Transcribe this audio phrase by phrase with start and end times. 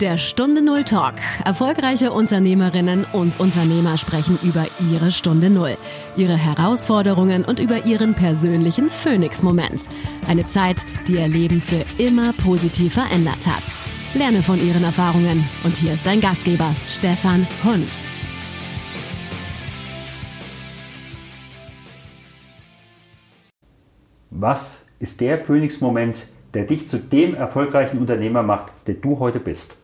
[0.00, 1.14] Der Stunde Null Talk.
[1.46, 5.78] Erfolgreiche Unternehmerinnen und Unternehmer sprechen über ihre Stunde Null,
[6.18, 9.84] ihre Herausforderungen und über ihren persönlichen Phoenix-Moment.
[10.28, 13.62] Eine Zeit, die ihr Leben für immer positiv verändert hat.
[14.12, 15.48] Lerne von ihren Erfahrungen.
[15.64, 17.88] Und hier ist dein Gastgeber, Stefan Hund.
[24.28, 29.78] Was ist der Phoenix-Moment, der dich zu dem erfolgreichen Unternehmer macht, der du heute bist?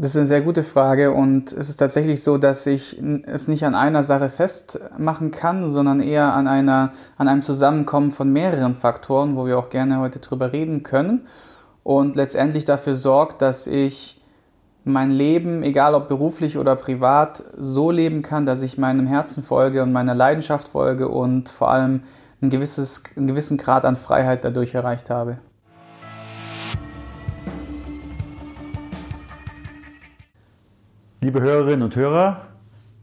[0.00, 3.66] Das ist eine sehr gute Frage und es ist tatsächlich so, dass ich es nicht
[3.66, 9.36] an einer Sache festmachen kann, sondern eher an, einer, an einem Zusammenkommen von mehreren Faktoren,
[9.36, 11.26] wo wir auch gerne heute drüber reden können
[11.82, 14.22] und letztendlich dafür sorgt, dass ich
[14.84, 19.82] mein Leben, egal ob beruflich oder privat, so leben kann, dass ich meinem Herzen folge
[19.82, 22.04] und meiner Leidenschaft folge und vor allem
[22.40, 25.40] ein gewisses, einen gewissen Grad an Freiheit dadurch erreicht habe.
[31.22, 32.46] Liebe Hörerinnen und Hörer,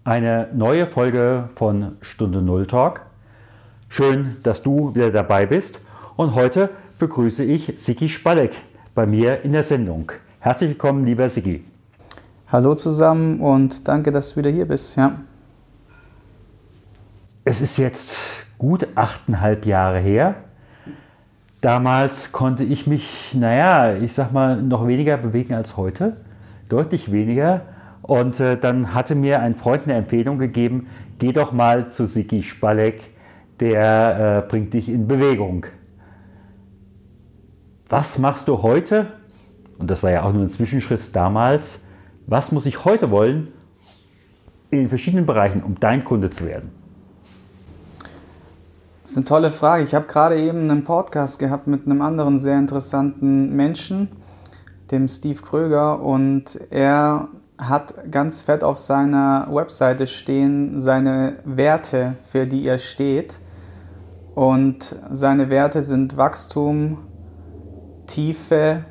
[0.04, 3.02] eine neue Folge von Stunde Null Talk.
[3.90, 5.82] Schön, dass du wieder dabei bist.
[6.16, 8.56] Und heute begrüße ich Siki Spalek
[8.95, 10.12] bei mir in der Sendung.
[10.40, 11.64] Herzlich willkommen, lieber Siki.
[12.52, 14.98] Hallo zusammen und danke, dass du wieder hier bist.
[14.98, 15.12] Ja.
[17.45, 18.16] Es ist jetzt
[18.58, 20.34] gut achteinhalb Jahre her.
[21.62, 26.18] Damals konnte ich mich, naja, ich sag mal, noch weniger bewegen als heute.
[26.68, 27.62] Deutlich weniger.
[28.08, 30.88] Und äh, dann hatte mir ein Freund eine Empfehlung gegeben,
[31.19, 33.02] geh doch mal zu Siki Spalek,
[33.59, 35.66] der äh, bringt dich in Bewegung.
[37.89, 39.08] Was machst du heute?
[39.77, 41.81] Und das war ja auch nur ein Zwischenschritt damals.
[42.27, 43.49] Was muss ich heute wollen
[44.71, 46.71] in verschiedenen Bereichen, um dein Kunde zu werden?
[49.02, 49.83] Das ist eine tolle Frage.
[49.83, 54.09] Ich habe gerade eben einen Podcast gehabt mit einem anderen sehr interessanten Menschen,
[54.92, 62.45] dem Steve Kröger, und er hat ganz fett auf seiner Webseite stehen seine Werte, für
[62.45, 63.39] die er steht.
[64.36, 66.99] Und seine Werte sind Wachstum,
[68.05, 68.86] Tiefe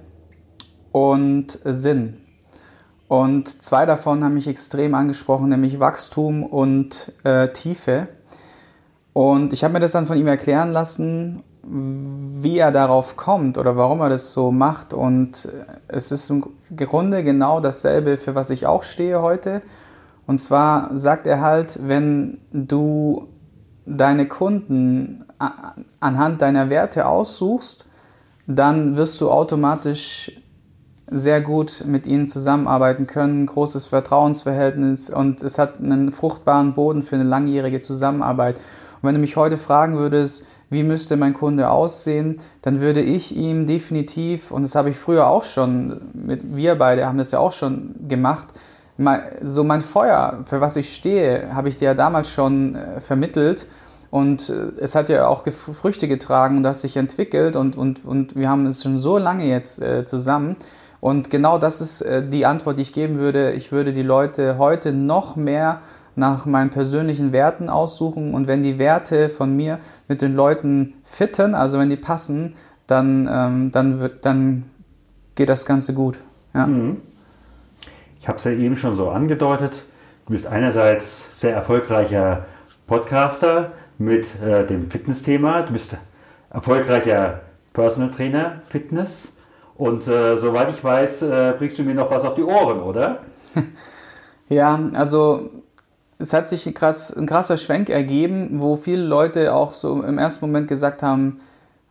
[0.91, 2.19] und Sinn.
[3.09, 8.09] Und zwei davon haben mich extrem angesprochen, nämlich Wachstum und äh, Tiefe.
[9.13, 13.77] Und ich habe mir das dann von ihm erklären lassen wie er darauf kommt oder
[13.77, 14.95] warum er das so macht.
[14.95, 15.49] Und
[15.89, 16.45] es ist im
[16.77, 19.63] Grunde genau dasselbe, für was ich auch stehe heute.
[20.27, 23.29] Und zwar sagt er halt, wenn du
[23.85, 25.25] deine Kunden
[26.01, 27.89] anhand deiner Werte aussuchst,
[28.47, 30.41] dann wirst du automatisch
[31.09, 37.15] sehr gut mit ihnen zusammenarbeiten können, großes Vertrauensverhältnis und es hat einen fruchtbaren Boden für
[37.15, 38.59] eine langjährige Zusammenarbeit.
[38.97, 43.37] Und wenn du mich heute fragen würdest, wie müsste mein Kunde aussehen, dann würde ich
[43.37, 47.39] ihm definitiv, und das habe ich früher auch schon, mit, wir beide haben das ja
[47.39, 48.49] auch schon gemacht,
[49.43, 53.67] so mein Feuer, für was ich stehe, habe ich dir ja damals schon äh, vermittelt.
[54.11, 58.37] Und äh, es hat ja auch Früchte getragen und das sich entwickelt und, und, und
[58.37, 60.57] wir haben es schon so lange jetzt äh, zusammen.
[61.01, 63.53] Und genau das ist die Antwort, die ich geben würde.
[63.53, 65.81] Ich würde die Leute heute noch mehr
[66.17, 69.79] nach meinen persönlichen Werten aussuchen und wenn die Werte von mir
[70.09, 72.55] mit den Leuten fitten, also wenn die passen,
[72.87, 74.65] dann, ähm, dann, wird, dann
[75.35, 76.19] geht das Ganze gut.
[76.55, 76.67] Ja.
[76.67, 76.99] Mhm.
[78.21, 79.85] Ich habe es ja eben schon so angedeutet.
[80.27, 82.47] Du bist einerseits sehr erfolgreicher
[82.87, 85.63] Podcaster mit äh, dem Fitness-Thema.
[85.63, 85.97] Du bist
[86.51, 89.37] erfolgreicher Personal Trainer Fitness.
[89.77, 93.21] Und äh, soweit ich weiß, äh, bringst du mir noch was auf die Ohren, oder?
[94.49, 95.51] ja, also
[96.19, 100.19] es hat sich ein, krass, ein krasser Schwenk ergeben, wo viele Leute auch so im
[100.19, 101.41] ersten Moment gesagt haben,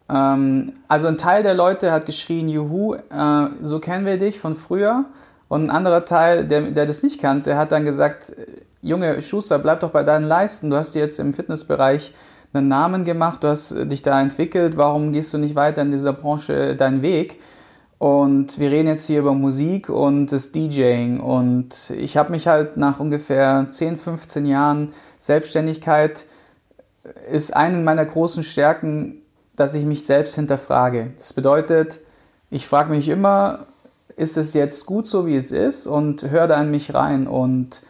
[0.09, 4.56] ähm, also ein Teil der Leute hat geschrien, Juhu, äh, so kennen wir dich von
[4.56, 5.06] früher.
[5.47, 8.34] Und ein anderer Teil, der, der das nicht kannte, hat dann gesagt,
[8.81, 10.69] Junge Schuster, bleib doch bei deinen Leisten.
[10.69, 12.13] Du hast dir jetzt im Fitnessbereich
[12.53, 16.13] einen Namen gemacht, du hast dich da entwickelt, warum gehst du nicht weiter in dieser
[16.13, 17.42] Branche deinen Weg?
[17.97, 21.19] Und wir reden jetzt hier über Musik und das DJing.
[21.19, 26.25] Und ich habe mich halt nach ungefähr 10, 15 Jahren Selbstständigkeit,
[27.31, 29.21] ist eine meiner großen Stärken,
[29.56, 31.12] dass ich mich selbst hinterfrage.
[31.18, 32.00] Das bedeutet,
[32.50, 33.68] ich frage mich immer,
[34.18, 35.88] ist es jetzt gut so, wie es ist?
[35.88, 37.27] Und höre da in mich rein.
[37.27, 37.81] Und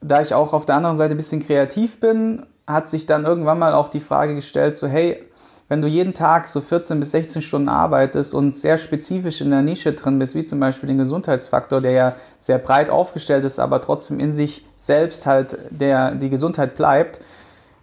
[0.00, 3.58] da ich auch auf der anderen Seite ein bisschen kreativ bin, hat sich dann irgendwann
[3.58, 5.22] mal auch die Frage gestellt, so hey,
[5.68, 9.62] wenn du jeden Tag so 14 bis 16 Stunden arbeitest und sehr spezifisch in der
[9.62, 13.80] Nische drin bist, wie zum Beispiel den Gesundheitsfaktor, der ja sehr breit aufgestellt ist, aber
[13.80, 17.20] trotzdem in sich selbst halt der, die Gesundheit bleibt,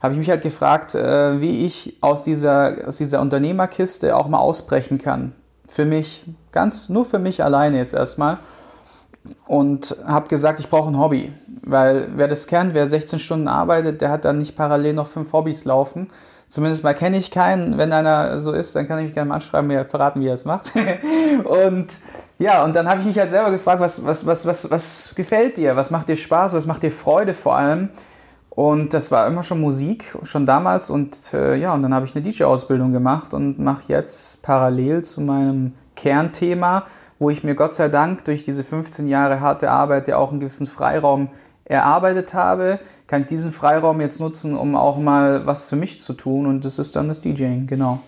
[0.01, 4.39] habe ich mich halt gefragt, äh, wie ich aus dieser, aus dieser Unternehmerkiste auch mal
[4.39, 5.33] ausbrechen kann.
[5.67, 8.37] für mich, ganz nur für mich alleine jetzt erstmal
[9.47, 11.31] und habe gesagt, ich brauche ein Hobby,
[11.63, 15.31] weil wer das kennt, wer 16 Stunden arbeitet, der hat dann nicht parallel noch fünf
[15.33, 16.09] Hobbys laufen.
[16.53, 17.79] Zumindest mal kenne ich keinen.
[17.79, 20.35] Wenn einer so ist, dann kann ich mich gerne mal anschreiben, mir verraten, wie er
[20.35, 20.71] es macht.
[21.45, 21.87] und
[22.37, 25.57] ja, und dann habe ich mich halt selber gefragt, was, was, was, was, was gefällt
[25.57, 25.75] dir?
[25.75, 26.53] Was macht dir Spaß?
[26.53, 27.89] Was macht dir Freude vor allem?
[28.51, 30.91] Und das war immer schon Musik, schon damals.
[30.91, 35.21] Und äh, ja, und dann habe ich eine DJ-Ausbildung gemacht und mache jetzt parallel zu
[35.21, 36.85] meinem Kernthema,
[37.17, 40.39] wo ich mir Gott sei Dank durch diese 15 Jahre harte Arbeit ja auch einen
[40.39, 41.29] gewissen Freiraum
[41.65, 46.13] erarbeitet habe, kann ich diesen Freiraum jetzt nutzen, um auch mal was für mich zu
[46.13, 46.45] tun.
[46.45, 47.99] Und das ist dann das DJing, genau.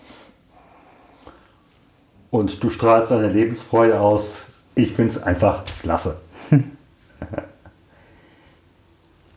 [2.30, 4.42] Und du strahlst deine Lebensfreude aus.
[4.74, 6.20] Ich finde es einfach klasse.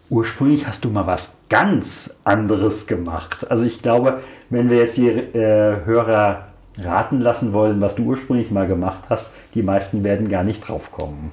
[0.09, 3.49] ursprünglich hast du mal was ganz anderes gemacht.
[3.49, 8.51] Also ich glaube, wenn wir jetzt hier äh, Hörer raten lassen wollen, was du ursprünglich
[8.51, 11.31] mal gemacht hast, die meisten werden gar nicht drauf kommen.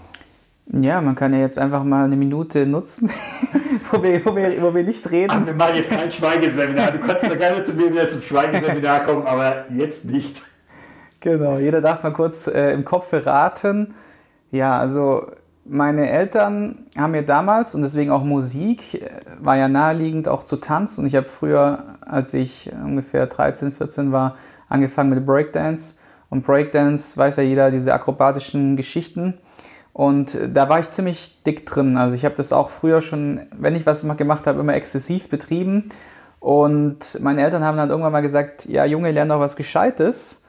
[0.73, 3.09] Ja, man kann ja jetzt einfach mal eine Minute nutzen,
[3.91, 5.31] wo, wir, wo, wir, wo wir nicht reden.
[5.31, 6.91] Ach, wir machen jetzt kein Schweigeseminar.
[6.91, 10.43] Du kannst da gerne zu mir wieder zum Schweigeseminar kommen, aber jetzt nicht.
[11.21, 13.95] Genau, jeder darf mal kurz äh, im Kopf raten.
[14.51, 15.27] Ja, also
[15.65, 19.11] meine Eltern haben mir damals und deswegen auch Musik, äh,
[19.41, 21.01] war ja naheliegend auch zu tanzen.
[21.01, 24.37] Und ich habe früher, als ich ungefähr 13, 14 war,
[24.69, 25.99] angefangen mit Breakdance.
[26.29, 29.35] Und Breakdance weiß ja jeder, diese akrobatischen Geschichten.
[29.97, 31.97] Und da war ich ziemlich dick drin.
[31.97, 35.89] Also ich habe das auch früher schon, wenn ich was gemacht habe, immer exzessiv betrieben.
[36.39, 40.45] Und meine Eltern haben dann irgendwann mal gesagt, ja Junge, lern doch was Gescheites.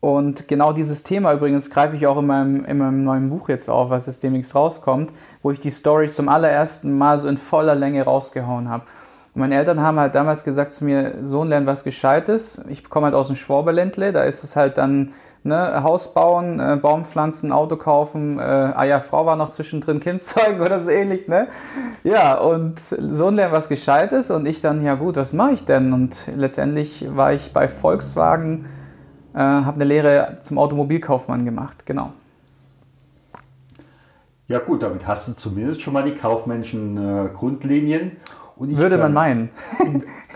[0.00, 3.70] Und genau dieses Thema übrigens greife ich auch in meinem, in meinem neuen Buch jetzt
[3.70, 5.12] auf, was jetzt demnächst rauskommt,
[5.44, 8.82] wo ich die Story zum allerersten Mal so in voller Länge rausgehauen habe.
[9.32, 12.64] Und meine Eltern haben halt damals gesagt zu mir, Sohn, lern was Gescheites.
[12.68, 15.12] Ich komme halt aus dem Schwaberländle, da ist es halt dann
[15.44, 20.00] ne, Haus bauen, äh, Baum pflanzen, Auto kaufen, äh, ah ja, Frau war noch zwischendrin,
[20.00, 21.48] Kind zeugen oder so ähnlich, ne?
[22.04, 25.92] Ja, und Sohn lernen was Gescheites und ich dann, ja gut, was mache ich denn?
[25.92, 28.66] Und letztendlich war ich bei Volkswagen
[29.34, 32.12] äh, habe eine Lehre zum Automobilkaufmann gemacht, genau.
[34.48, 38.16] Ja gut, damit hast du zumindest schon mal die kaufmännischen äh, Grundlinien.
[38.56, 39.50] Würde man meinen.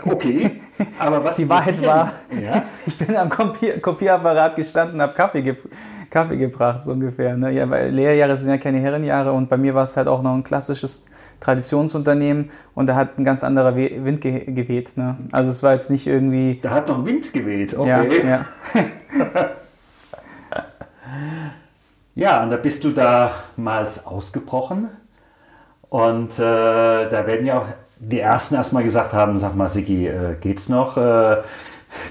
[0.05, 0.61] Okay,
[0.99, 2.65] aber was die Wahrheit war, ja?
[2.87, 5.57] ich bin am Kopier Kopierapparat gestanden, habe Kaffee, ge
[6.11, 7.37] Kaffee gebracht, so ungefähr.
[7.37, 7.53] Ne?
[7.53, 10.35] Ja, weil Lehrjahre sind ja keine Herrenjahre und bei mir war es halt auch noch
[10.35, 11.07] ein klassisches
[11.41, 14.97] Traditionsunternehmen und da hat ein ganz anderer Wind ge geweht.
[14.97, 15.17] Ne?
[15.33, 16.61] Also es war jetzt nicht irgendwie.
[16.63, 18.21] Da hat noch Wind geweht, okay.
[18.23, 18.91] Ja, ja.
[22.15, 24.91] ja und da bist du damals ausgebrochen.
[25.89, 27.67] Und äh, da werden ja auch
[28.03, 30.97] die Ersten erstmal gesagt haben, sag mal, Sigi, äh, geht's noch?
[30.97, 31.37] Äh,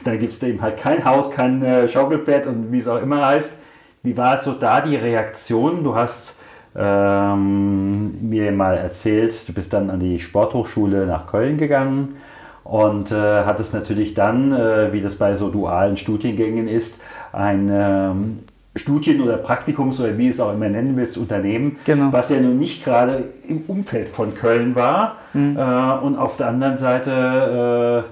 [0.03, 3.25] dann gibt es eben halt kein Haus, kein äh, Schaukelpferd und wie es auch immer
[3.25, 3.57] heißt.
[4.03, 5.83] Wie war so da die Reaktion?
[5.83, 6.37] Du hast
[6.75, 12.15] ähm, mir mal erzählt, du bist dann an die Sporthochschule nach Köln gegangen
[12.63, 17.01] und äh, hattest natürlich dann, äh, wie das bei so dualen Studiengängen ist,
[17.33, 18.39] ein ähm,
[18.75, 22.11] Studien- oder Praktikums- oder wie es auch immer nennen willst, Unternehmen, genau.
[22.11, 25.17] was ja nun nicht gerade im Umfeld von Köln war.
[25.33, 25.57] Mhm.
[25.57, 28.05] Äh, und auf der anderen Seite,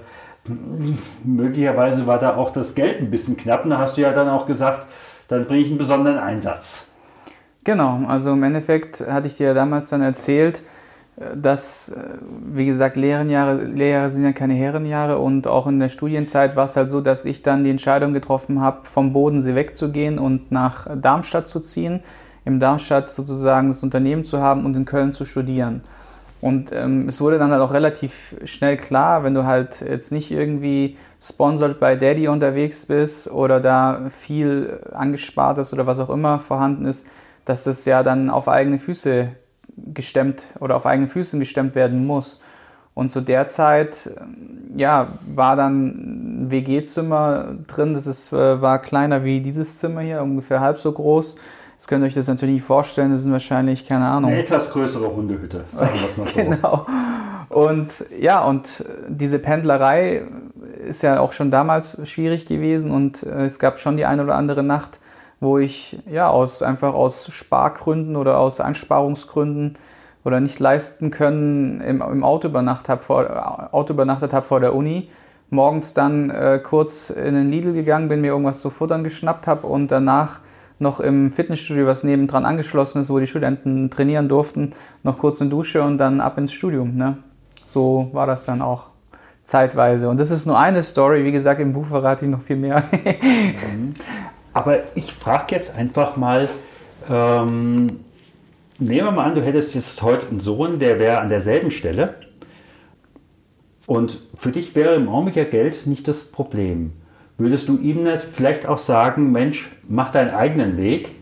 [0.46, 0.50] äh,
[1.24, 3.64] möglicherweise war da auch das Geld ein bisschen knapp.
[3.64, 4.86] Und da hast du ja dann auch gesagt,
[5.28, 6.86] dann bringe ich einen besonderen Einsatz.
[7.64, 10.62] Genau, also im Endeffekt hatte ich dir ja damals dann erzählt, äh,
[11.36, 12.18] dass, äh,
[12.52, 16.76] wie gesagt, Lehrenjahre, Lehrjahre sind ja keine Herrenjahre und auch in der Studienzeit war es
[16.76, 21.46] halt so, dass ich dann die Entscheidung getroffen habe, vom Bodensee wegzugehen und nach Darmstadt
[21.46, 22.00] zu ziehen,
[22.44, 25.82] im Darmstadt sozusagen das Unternehmen zu haben und in Köln zu studieren.
[26.40, 30.30] Und ähm, es wurde dann halt auch relativ schnell klar, wenn du halt jetzt nicht
[30.30, 36.38] irgendwie sponsored bei Daddy unterwegs bist oder da viel angespart ist oder was auch immer
[36.38, 37.06] vorhanden ist,
[37.44, 39.28] dass das ja dann auf eigene Füße
[39.94, 42.40] gestemmt oder auf eigene Füße gestemmt werden muss.
[42.94, 44.10] Und zu der Zeit,
[44.76, 47.94] ja, war dann ein WG-Zimmer drin.
[47.94, 51.36] Das ist, äh, war kleiner wie dieses Zimmer hier, ungefähr halb so groß.
[51.72, 53.10] Jetzt könnt ihr euch das natürlich nicht vorstellen.
[53.10, 54.32] Das sind wahrscheinlich, keine Ahnung.
[54.32, 56.34] Eine etwas größere Hundehütte, sagen wir es mal so.
[56.36, 56.86] genau.
[57.48, 60.22] Und ja, und diese Pendlerei
[60.86, 64.36] ist ja auch schon damals schwierig gewesen und äh, es gab schon die eine oder
[64.36, 65.00] andere Nacht,
[65.40, 69.78] wo ich ja aus einfach aus Spargründen oder aus Einsparungsgründen
[70.24, 74.74] oder nicht leisten können im, im Auto, übernachtet habe vor, Auto übernachtet habe vor der
[74.74, 75.08] Uni.
[75.48, 79.66] Morgens dann äh, kurz in den Lidl gegangen bin, mir irgendwas zu futtern geschnappt habe
[79.66, 80.40] und danach
[80.78, 84.70] noch im Fitnessstudio, was nebendran angeschlossen ist, wo die Studenten trainieren durften,
[85.02, 86.96] noch kurz eine Dusche und dann ab ins Studium.
[86.96, 87.18] Ne?
[87.64, 88.86] So war das dann auch
[89.44, 90.08] zeitweise.
[90.08, 91.24] Und das ist nur eine Story.
[91.24, 92.84] Wie gesagt, im Buch verrate ich noch viel mehr.
[94.52, 96.48] Aber ich frage jetzt einfach mal,
[97.08, 98.00] ähm,
[98.78, 102.14] nehmen wir mal an, du hättest jetzt heute einen Sohn, der wäre an derselben Stelle.
[103.86, 106.92] Und für dich wäre im Augenblick Geld nicht das Problem.
[107.38, 111.14] Würdest du ihm nicht vielleicht auch sagen, Mensch, mach deinen eigenen Weg?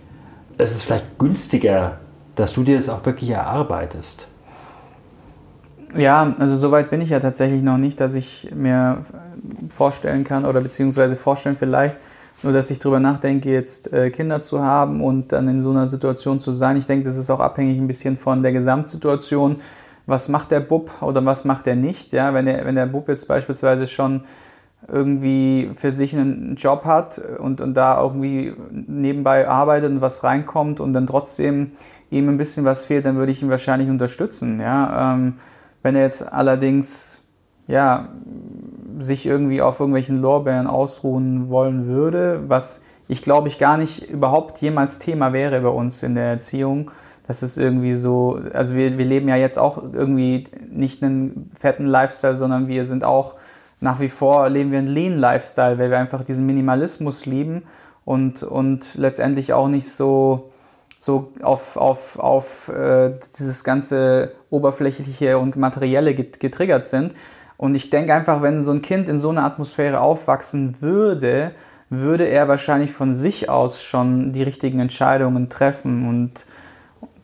[0.57, 1.99] Es ist vielleicht günstiger,
[2.35, 4.27] dass du dir das auch wirklich erarbeitest.
[5.97, 9.05] Ja, also soweit bin ich ja tatsächlich noch nicht, dass ich mir
[9.71, 11.97] vorstellen kann oder beziehungsweise vorstellen vielleicht,
[12.43, 15.89] nur dass ich darüber nachdenke, jetzt äh, Kinder zu haben und dann in so einer
[15.89, 16.77] Situation zu sein.
[16.77, 19.57] Ich denke, das ist auch abhängig ein bisschen von der Gesamtsituation.
[20.07, 22.13] Was macht der Bub oder was macht er nicht?
[22.13, 24.23] Ja, wenn der, wenn der Bub jetzt beispielsweise schon
[24.87, 30.81] irgendwie für sich einen Job hat und, und da irgendwie nebenbei arbeitet und was reinkommt
[30.81, 31.73] und dann trotzdem
[32.11, 34.61] ihm ein bisschen was fehlt, dann würde ich ihn wahrscheinlich unterstützen.
[34.61, 35.15] Ja?
[35.15, 35.35] Ähm,
[35.83, 37.23] wenn er jetzt allerdings
[37.69, 38.09] ja,
[38.99, 44.61] sich irgendwie auf irgendwelchen Lorbeeren ausruhen wollen würde, was ich glaube ich gar nicht überhaupt
[44.61, 46.91] jemals Thema wäre bei uns in der Erziehung.
[47.27, 51.87] Das ist irgendwie so, also wir, wir leben ja jetzt auch irgendwie nicht einen fetten
[51.87, 53.35] Lifestyle, sondern wir sind auch
[53.81, 57.63] nach wie vor leben wir einen Lean Lifestyle, weil wir einfach diesen Minimalismus lieben
[58.05, 60.51] und, und letztendlich auch nicht so,
[60.99, 67.13] so auf, auf, auf äh, dieses ganze oberflächliche und materielle getriggert sind.
[67.59, 71.51] Und ich denke einfach, wenn so ein Kind in so einer Atmosphäre aufwachsen würde,
[71.91, 76.09] würde er wahrscheinlich von sich aus schon die richtigen Entscheidungen treffen.
[76.09, 76.47] Und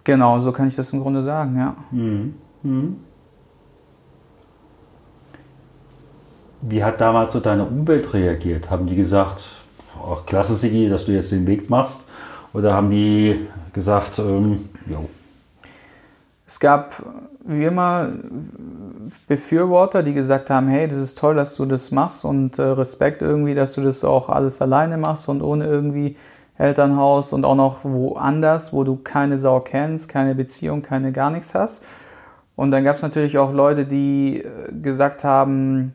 [0.02, 1.76] genau, so kann ich das im Grunde sagen, ja.
[1.92, 2.34] Mhm.
[2.62, 2.96] Mhm.
[6.62, 8.70] Wie hat damals so deine Umwelt reagiert?
[8.70, 9.44] Haben die gesagt,
[10.02, 12.00] oh, klasse Sigi, dass du jetzt den Weg machst?
[12.52, 15.08] Oder haben die gesagt, ähm, jo.
[16.46, 17.02] Es gab
[17.46, 18.08] wie immer
[19.28, 23.22] Befürworter, die gesagt haben, hey, das ist toll, dass du das machst und äh, Respekt
[23.22, 26.16] irgendwie, dass du das auch alles alleine machst und ohne irgendwie
[26.56, 31.54] Elternhaus und auch noch woanders, wo du keine Sau kennst, keine Beziehung, keine gar nichts
[31.54, 31.84] hast.
[32.56, 35.92] Und dann gab es natürlich auch Leute, die äh, gesagt haben,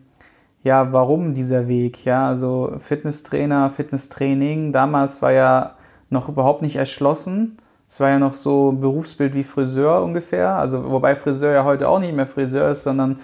[0.64, 2.04] ja, warum dieser Weg?
[2.06, 5.76] Ja, also Fitnesstrainer, Fitnesstraining, damals war ja
[6.10, 7.58] noch überhaupt nicht erschlossen.
[7.90, 10.52] Es war ja noch so ein Berufsbild wie Friseur ungefähr.
[10.52, 13.20] Also, wobei Friseur ja heute auch nicht mehr Friseur ist, sondern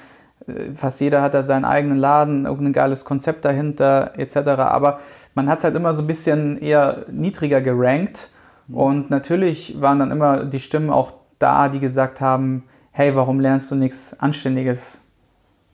[0.48, 4.38] äh, fast jeder hat da seinen eigenen Laden, irgendein geiles Konzept dahinter, etc.
[4.38, 5.00] Aber
[5.36, 8.32] man hat es halt immer so ein bisschen eher niedriger gerankt.
[8.68, 8.76] Mhm.
[8.76, 13.70] Und natürlich waren dann immer die Stimmen auch da, die gesagt haben, hey, warum lernst
[13.70, 15.02] du nichts Anständiges?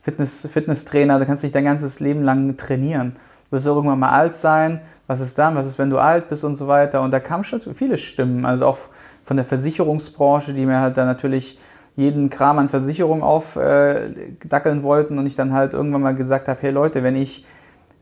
[0.01, 3.15] Fitness, Fitnesstrainer, da kannst du dich dein ganzes Leben lang trainieren.
[3.51, 4.79] Du wirst irgendwann mal alt sein.
[5.07, 5.55] Was ist dann?
[5.55, 7.01] Was ist, wenn du alt bist und so weiter?
[7.01, 8.77] Und da kamen schon viele Stimmen, also auch
[9.25, 11.59] von der Versicherungsbranche, die mir halt dann natürlich
[11.97, 16.61] jeden Kram an Versicherung aufdackeln äh, wollten und ich dann halt irgendwann mal gesagt habe,
[16.61, 17.45] hey Leute, wenn ich,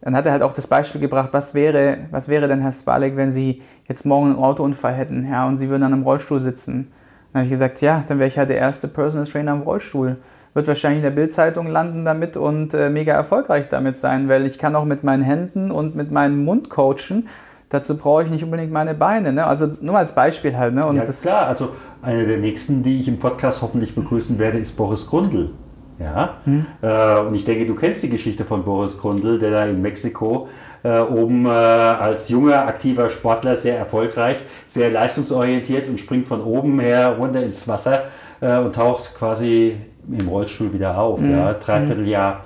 [0.01, 3.15] dann hat er halt auch das Beispiel gebracht, was wäre, was wäre denn Herr Spalek,
[3.15, 6.91] wenn Sie jetzt morgen einen Autounfall hätten, ja, und Sie würden dann im Rollstuhl sitzen.
[7.34, 10.18] Dann habe ich gesagt, ja, dann wäre ich halt der erste Personal Trainer im Rollstuhl
[10.53, 14.58] wird wahrscheinlich in der Bildzeitung landen damit und äh, mega erfolgreich damit sein, weil ich
[14.58, 17.27] kann auch mit meinen Händen und mit meinem Mund coachen.
[17.70, 19.32] Dazu brauche ich nicht unbedingt meine Beine.
[19.32, 19.46] Ne?
[19.46, 20.74] Also nur als Beispiel halt.
[20.74, 20.86] Ne?
[20.86, 21.48] Und ja, das klar.
[21.48, 21.70] Also
[22.01, 25.51] eine der nächsten, die ich im Podcast hoffentlich begrüßen werde, ist Boris Grundl.
[26.00, 26.38] Ja?
[26.46, 26.65] Hm.
[26.82, 30.48] Äh, und ich denke, du kennst die Geschichte von Boris Grundl, der da in Mexiko
[30.84, 34.38] äh, oben äh, als junger, aktiver Sportler sehr erfolgreich,
[34.68, 38.06] sehr leistungsorientiert und springt von oben her runter ins Wasser
[38.41, 39.77] äh, und taucht quasi
[40.12, 41.20] im Rollstuhl wieder auf.
[41.20, 41.32] Mhm.
[41.32, 42.42] Ja, Dreivierteljahr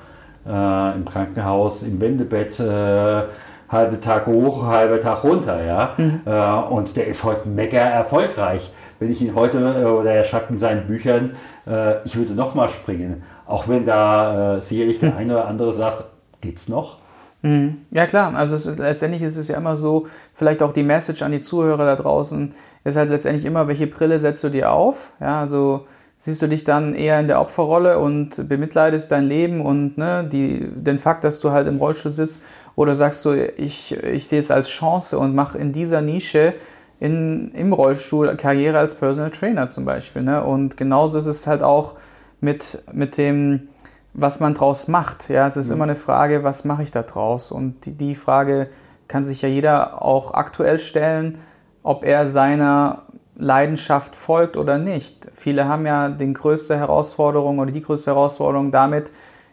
[0.46, 3.24] äh, im Krankenhaus, im Wendebett, äh,
[3.70, 5.64] halbe Tag hoch, halbe Tag runter.
[5.64, 5.94] Ja?
[5.98, 6.22] Mhm.
[6.26, 8.72] Äh, und der ist heute mega erfolgreich.
[9.00, 11.32] Wenn ich ihn heute, äh, oder er schreibt in seinen Büchern,
[11.68, 13.24] äh, ich würde nochmal springen.
[13.46, 16.06] Auch wenn da äh, sicherlich der eine oder andere sagt,
[16.42, 16.98] geht's noch?
[17.42, 17.80] Mhm.
[17.92, 21.34] Ja klar, also ist, letztendlich ist es ja immer so, vielleicht auch die Message an
[21.34, 22.54] die Zuhörer da draußen,
[22.86, 25.12] ist halt letztendlich immer, welche Brille setzt du dir auf?
[25.20, 25.86] Ja, also
[26.24, 30.70] siehst du dich dann eher in der Opferrolle und bemitleidest dein Leben und ne, die,
[30.74, 32.46] den Fakt, dass du halt im Rollstuhl sitzt,
[32.78, 36.54] oder sagst du, ich, ich sehe es als Chance und mache in dieser Nische
[37.02, 40.22] in, im Rollstuhl Karriere als Personal Trainer zum Beispiel.
[40.22, 40.42] Ne?
[40.42, 41.96] Und genauso ist es halt auch
[42.40, 43.68] mit, mit dem,
[44.14, 45.28] was man draus macht.
[45.28, 45.74] Ja, es ist mhm.
[45.74, 47.52] immer eine Frage, was mache ich da draus?
[47.52, 48.70] Und die, die Frage
[49.10, 51.40] kann sich ja jeder auch aktuell stellen,
[51.84, 53.02] ob er seiner
[53.36, 55.28] Leidenschaft folgt oder nicht.
[55.34, 59.12] Viele haben ja die größte Herausforderung oder die größte Herausforderung damit,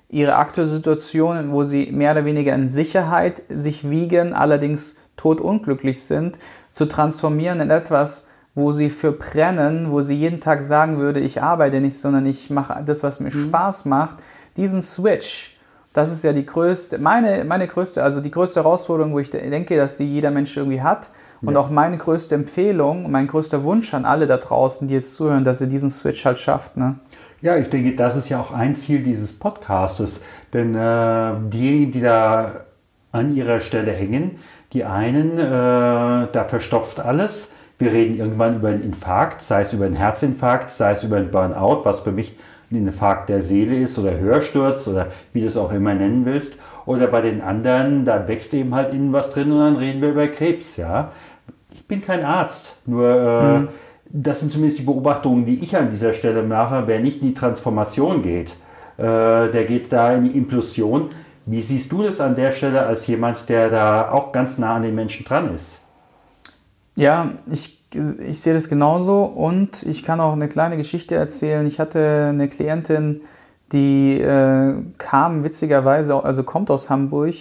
[0.08, 6.38] ihre aktuelle Situation, wo sie mehr oder weniger in Sicherheit sich wiegen, allerdings totunglücklich sind,
[6.72, 11.40] zu transformieren in etwas, wo sie für brennen, wo sie jeden Tag sagen würde, ich
[11.40, 13.49] arbeite nicht, sondern ich mache das, was mir mhm.
[13.49, 14.16] Spaß macht,
[14.56, 15.56] diesen Switch
[15.92, 19.76] Das ist ja die größte, meine, meine größte, also die größte Herausforderung, wo ich denke,
[19.76, 21.11] dass sie jeder Mensch irgendwie hat.
[21.42, 21.61] Und ja.
[21.61, 25.61] auch meine größte Empfehlung, mein größter Wunsch an alle da draußen, die jetzt zuhören, dass
[25.61, 26.76] ihr diesen Switch halt schafft.
[26.76, 26.97] Ne?
[27.40, 30.20] Ja, ich denke, das ist ja auch ein Ziel dieses Podcastes.
[30.52, 32.52] Denn äh, diejenigen, die da
[33.11, 34.38] an ihrer Stelle hängen,
[34.73, 37.54] die einen, äh, da verstopft alles.
[37.78, 41.30] Wir reden irgendwann über einen Infarkt, sei es über einen Herzinfarkt, sei es über einen
[41.30, 42.37] Burnout, was für mich
[42.71, 46.61] ein Infarkt der Seele ist oder Hörsturz oder wie du es auch immer nennen willst.
[46.87, 50.11] Oder bei den anderen, da wächst eben halt innen was drin und dann reden wir
[50.11, 51.12] über Krebs, ja.
[51.73, 53.69] Ich bin kein Arzt, nur äh, mhm.
[54.09, 56.85] das sind zumindest die Beobachtungen, die ich an dieser Stelle mache.
[56.87, 58.55] Wer nicht in die Transformation geht,
[58.97, 61.11] äh, der geht da in die Implosion.
[61.47, 64.83] Wie siehst du das an der Stelle als jemand, der da auch ganz nah an
[64.83, 65.81] den Menschen dran ist?
[66.97, 71.66] Ja, ich, ich sehe das genauso und ich kann auch eine kleine Geschichte erzählen.
[71.66, 73.23] Ich hatte eine Klientin,
[73.73, 77.35] die äh, kam witzigerweise, also kommt aus Hamburg,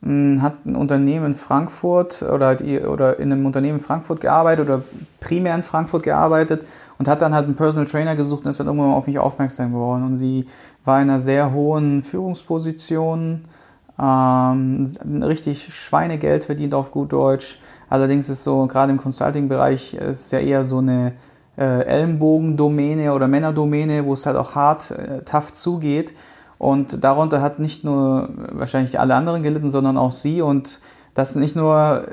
[0.00, 4.20] mh, hm, hat ein Unternehmen in Frankfurt oder, die, oder in einem Unternehmen in Frankfurt
[4.20, 4.82] gearbeitet oder
[5.20, 6.64] primär in Frankfurt gearbeitet
[6.98, 9.72] und hat dann halt einen Personal Trainer gesucht und ist dann irgendwann auf mich aufmerksam
[9.72, 10.04] geworden.
[10.04, 10.46] Und sie
[10.84, 13.44] war in einer sehr hohen Führungsposition,
[14.00, 14.86] ähm,
[15.22, 17.58] richtig Schweinegeld verdient auf gut Deutsch.
[17.90, 21.12] Allerdings ist so, gerade im Consulting-Bereich, ist es ja eher so eine
[21.56, 26.14] äh, Ellenbogendomäne oder Männerdomäne, wo es halt auch hart, äh, tough zugeht.
[26.58, 30.42] Und darunter hat nicht nur wahrscheinlich alle anderen gelitten, sondern auch sie.
[30.42, 30.80] Und
[31.18, 32.04] das nicht nur,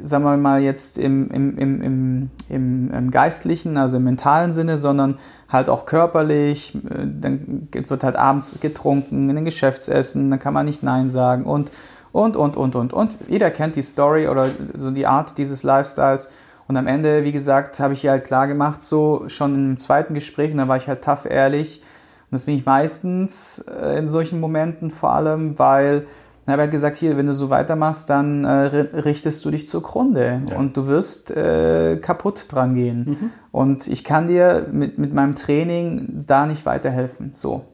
[0.00, 5.18] sagen wir mal, jetzt im, im, im, im, im geistlichen, also im mentalen Sinne, sondern
[5.48, 6.76] halt auch körperlich.
[6.82, 11.70] Dann wird halt abends getrunken, in den Geschäftsessen, dann kann man nicht Nein sagen und,
[12.10, 13.16] und, und, und, und, und.
[13.28, 16.32] Jeder kennt die Story oder so die Art dieses Lifestyles.
[16.66, 20.14] Und am Ende, wie gesagt, habe ich ihr halt klar gemacht, so schon im zweiten
[20.14, 21.80] Gespräch, und da war ich halt tough ehrlich.
[21.80, 26.06] Und das bin ich meistens äh, in solchen Momenten vor allem, weil
[26.48, 30.42] er hat halt gesagt, hier, wenn du so weitermachst, dann äh, richtest du dich zugrunde
[30.48, 30.56] ja.
[30.56, 33.04] und du wirst äh, kaputt dran gehen.
[33.06, 33.30] Mhm.
[33.52, 37.32] Und ich kann dir mit, mit meinem Training da nicht weiterhelfen.
[37.34, 37.64] So.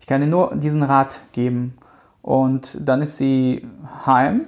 [0.00, 1.74] Ich kann dir nur diesen Rat geben.
[2.22, 3.66] Und dann ist sie
[4.06, 4.46] heim,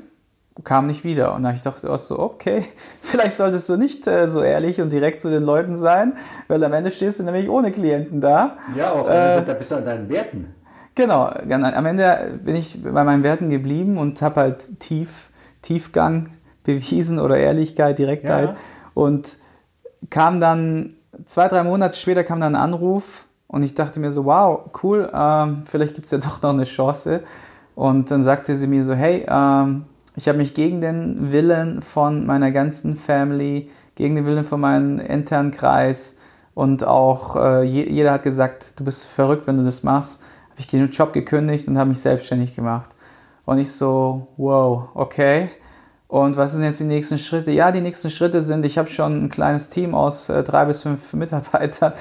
[0.62, 1.34] kam nicht wieder.
[1.34, 2.64] Und dann habe ich gedacht, oh, so, okay,
[3.02, 6.14] vielleicht solltest du nicht äh, so ehrlich und direkt zu den Leuten sein,
[6.48, 8.58] weil am Ende stehst du nämlich ohne Klienten da.
[8.76, 10.54] Ja, auch äh, da bist du an deinen Werten.
[10.94, 15.30] Genau, am Ende bin ich bei meinen Werten geblieben und habe halt Tief,
[15.60, 16.28] Tiefgang
[16.62, 18.50] bewiesen oder Ehrlichkeit, Direktheit.
[18.50, 18.56] Ja.
[18.94, 19.36] Und
[20.10, 20.94] kam dann,
[21.26, 25.10] zwei, drei Monate später kam dann ein Anruf und ich dachte mir so, wow, cool,
[25.12, 27.22] ähm, vielleicht gibt es ja doch noch eine Chance.
[27.74, 32.24] Und dann sagte sie mir so, hey, ähm, ich habe mich gegen den Willen von
[32.24, 36.20] meiner ganzen Family, gegen den Willen von meinem internen Kreis
[36.54, 40.22] und auch äh, jeder hat gesagt, du bist verrückt, wenn du das machst
[40.54, 42.90] habe ich den Job gekündigt und habe mich selbstständig gemacht.
[43.44, 45.50] Und ich so, wow, okay.
[46.06, 47.50] Und was sind jetzt die nächsten Schritte?
[47.50, 50.82] Ja, die nächsten Schritte sind, ich habe schon ein kleines Team aus äh, drei bis
[50.82, 51.92] fünf Mitarbeitern,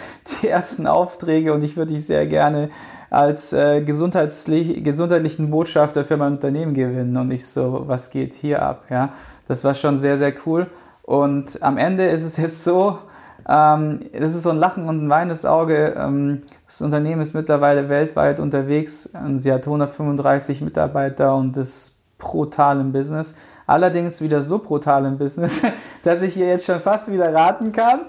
[0.41, 2.69] die ersten Aufträge und ich würde dich sehr gerne
[3.09, 7.17] als äh, gesundheitlich, gesundheitlichen Botschafter für mein Unternehmen gewinnen.
[7.17, 8.85] Und ich so, was geht hier ab?
[8.91, 9.13] Ja,
[9.47, 10.67] das war schon sehr, sehr cool.
[11.01, 12.99] Und am Ende ist es jetzt so,
[13.47, 15.95] ähm, das ist so ein Lachen und ein weinendes Auge.
[15.97, 19.13] Ähm, das Unternehmen ist mittlerweile weltweit unterwegs.
[19.35, 23.35] Sie hat 135 Mitarbeiter und ist brutal im Business.
[23.67, 25.61] Allerdings wieder so brutal im Business,
[26.03, 28.01] dass ich hier jetzt schon fast wieder raten kann.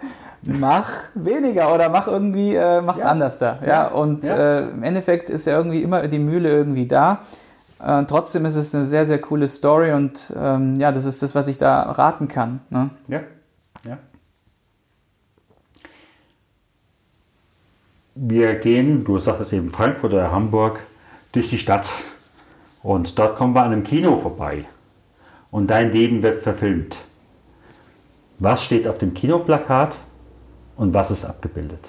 [0.42, 3.08] Mach weniger oder mach irgendwie, äh, mach's ja.
[3.08, 3.58] anders da.
[3.62, 3.88] Ja, ja.
[3.88, 4.36] und ja.
[4.36, 7.20] Äh, im Endeffekt ist ja irgendwie immer die Mühle irgendwie da.
[7.82, 11.34] Äh, trotzdem ist es eine sehr, sehr coole Story und ähm, ja, das ist das,
[11.34, 12.60] was ich da raten kann.
[12.68, 12.90] Ne?
[13.08, 13.24] Ja, ja.
[18.14, 20.80] Wir gehen, du sagtest eben Frankfurt oder Hamburg,
[21.32, 21.88] durch die Stadt.
[22.82, 24.66] Und dort kommen wir an einem Kino vorbei.
[25.50, 26.96] Und dein Leben wird verfilmt.
[28.38, 29.96] Was steht auf dem Kinoplakat
[30.76, 31.80] und was ist abgebildet?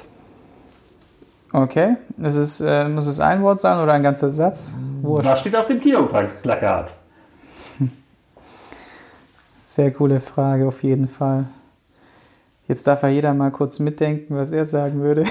[1.51, 4.75] Okay, das ist, äh, muss es ein Wort sein oder ein ganzer Satz?
[5.01, 5.29] Wurscht.
[5.29, 6.93] Was steht auf dem Kinoplakat?
[9.61, 11.45] Sehr coole Frage auf jeden Fall.
[12.67, 15.25] Jetzt darf ja jeder mal kurz mitdenken, was er sagen würde.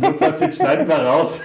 [0.00, 1.40] Lukas, den schneiden wir raus.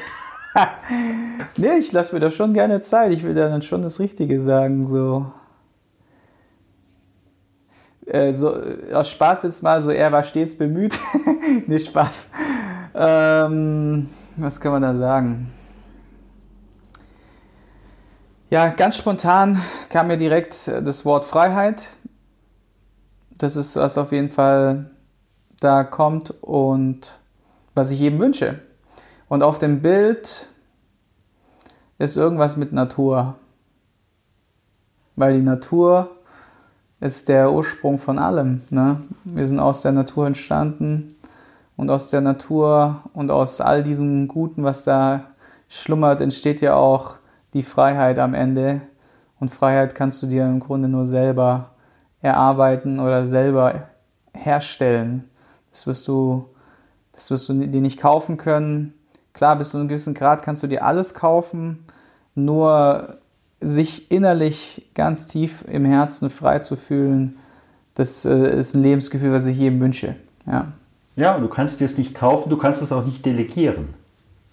[1.57, 3.11] nee, ich lasse mir da schon gerne Zeit.
[3.11, 4.87] Ich will dann schon das Richtige sagen.
[4.87, 5.31] So.
[8.05, 8.55] Äh, so,
[8.93, 10.99] aus Spaß jetzt mal, so er war stets bemüht.
[11.67, 12.31] Nicht Spaß.
[12.93, 15.51] Ähm, was kann man da sagen?
[18.49, 21.89] Ja, ganz spontan kam mir direkt das Wort Freiheit.
[23.37, 24.90] Das ist was auf jeden Fall
[25.61, 27.19] da kommt und
[27.73, 28.59] was ich jedem wünsche.
[29.29, 30.49] Und auf dem Bild
[31.97, 33.35] ist irgendwas mit Natur.
[35.15, 36.09] Weil die Natur
[36.99, 38.61] ist der Ursprung von allem.
[38.69, 39.01] Ne?
[39.23, 41.15] Wir sind aus der Natur entstanden
[41.77, 45.25] und aus der Natur und aus all diesem Guten, was da
[45.69, 47.15] schlummert, entsteht ja auch
[47.53, 48.81] die Freiheit am Ende.
[49.39, 51.69] Und Freiheit kannst du dir im Grunde nur selber
[52.21, 53.87] erarbeiten oder selber
[54.33, 55.30] herstellen.
[55.71, 56.49] Das wirst du,
[57.13, 58.93] das wirst du dir nicht kaufen können.
[59.33, 61.85] Klar, bis zu einem gewissen Grad kannst du dir alles kaufen,
[62.35, 63.17] nur
[63.61, 67.37] sich innerlich ganz tief im Herzen frei zu fühlen,
[67.95, 70.15] das äh, ist ein Lebensgefühl, was ich jedem wünsche.
[70.47, 70.71] Ja.
[71.15, 73.93] ja, du kannst dir es nicht kaufen, du kannst es auch nicht delegieren.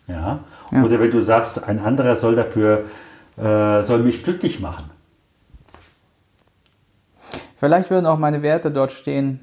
[0.07, 0.41] Ja?
[0.71, 0.85] ja.
[0.85, 2.85] Oder wenn du sagst, ein anderer soll dafür,
[3.37, 4.91] äh, soll mich glücklich machen.
[7.57, 9.41] Vielleicht würden auch meine Werte dort stehen,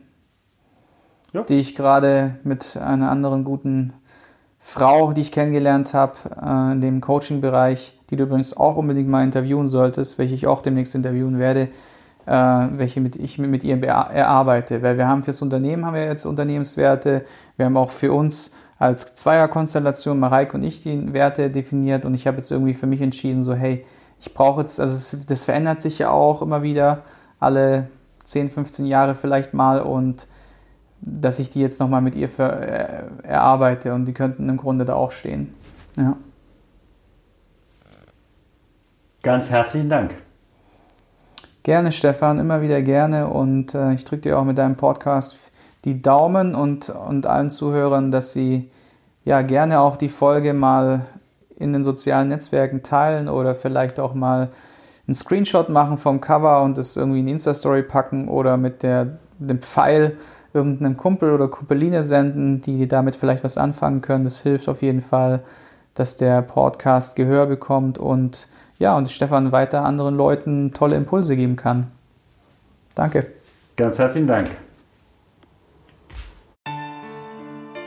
[1.35, 1.43] ja.
[1.43, 3.93] die ich gerade mit einer anderen guten
[4.59, 9.23] Frau, die ich kennengelernt habe, äh, in dem Coaching-Bereich, die du übrigens auch unbedingt mal
[9.23, 11.69] interviewen solltest, welche ich auch demnächst interviewen werde,
[12.25, 14.81] äh, welche mit, ich mit ihr erarbeite.
[14.81, 17.25] Weil wir haben fürs Unternehmen haben wir jetzt Unternehmenswerte,
[17.57, 22.27] wir haben auch für uns als Zweierkonstellation, Mareike und ich, die Werte definiert und ich
[22.27, 23.85] habe jetzt irgendwie für mich entschieden, so hey,
[24.19, 27.03] ich brauche jetzt, also es, das verändert sich ja auch immer wieder,
[27.39, 27.87] alle
[28.23, 30.27] 10, 15 Jahre vielleicht mal und
[31.05, 34.85] dass ich die jetzt nochmal mit ihr für, äh, erarbeite und die könnten im Grunde
[34.85, 35.53] da auch stehen.
[35.95, 36.17] Ja.
[39.21, 40.15] Ganz herzlichen Dank.
[41.63, 45.39] Gerne, Stefan, immer wieder gerne und äh, ich drücke dir auch mit deinem Podcast
[45.83, 48.69] die Daumen und, und allen Zuhörern, dass sie
[49.23, 51.05] ja gerne auch die Folge mal
[51.55, 54.49] in den sozialen Netzwerken teilen oder vielleicht auch mal
[55.07, 59.59] einen Screenshot machen vom Cover und es irgendwie in Insta-Story packen oder mit der, dem
[59.59, 60.17] Pfeil
[60.53, 64.23] irgendeinem Kumpel oder Kumpeline senden, die damit vielleicht was anfangen können.
[64.23, 65.41] Das hilft auf jeden Fall,
[65.93, 71.55] dass der Podcast Gehör bekommt und ja, und Stefan weiter anderen Leuten tolle Impulse geben
[71.55, 71.87] kann.
[72.93, 73.27] Danke.
[73.75, 74.47] Ganz herzlichen Dank.